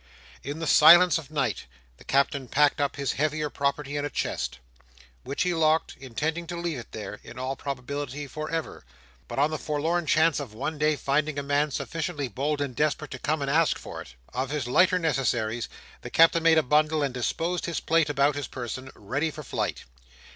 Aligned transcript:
In 0.41 0.57
the 0.57 0.65
silence 0.65 1.19
of 1.19 1.29
night, 1.29 1.67
the 1.97 2.03
Captain 2.03 2.47
packed 2.47 2.81
up 2.81 2.95
his 2.95 3.11
heavier 3.11 3.51
property 3.51 3.95
in 3.95 4.03
a 4.03 4.09
chest, 4.09 4.57
which 5.23 5.43
he 5.43 5.53
locked, 5.53 5.95
intending 5.99 6.47
to 6.47 6.57
leave 6.57 6.79
it 6.79 6.91
there, 6.91 7.19
in 7.23 7.37
all 7.37 7.55
probability 7.55 8.25
for 8.25 8.49
ever, 8.49 8.83
but 9.27 9.37
on 9.37 9.51
the 9.51 9.59
forlorn 9.59 10.07
chance 10.07 10.39
of 10.39 10.55
one 10.55 10.79
day 10.79 10.95
finding 10.95 11.37
a 11.37 11.43
man 11.43 11.69
sufficiently 11.69 12.27
bold 12.27 12.61
and 12.61 12.75
desperate 12.75 13.11
to 13.11 13.19
come 13.19 13.43
and 13.43 13.51
ask 13.51 13.77
for 13.77 14.01
it. 14.01 14.15
Of 14.33 14.49
his 14.49 14.65
lighter 14.65 14.97
necessaries, 14.97 15.69
the 16.01 16.09
Captain 16.09 16.41
made 16.41 16.57
a 16.57 16.63
bundle; 16.63 17.03
and 17.03 17.13
disposed 17.13 17.67
his 17.67 17.79
plate 17.79 18.09
about 18.09 18.33
his 18.33 18.47
person, 18.47 18.89
ready 18.95 19.29
for 19.29 19.43
flight. 19.43 19.83